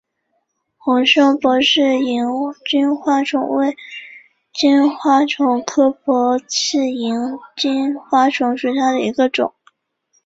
[0.77, 2.25] 红胸薄翅萤
[2.67, 3.77] 金花虫为
[4.51, 9.53] 金花虫科薄翅萤金花虫属下的一个种。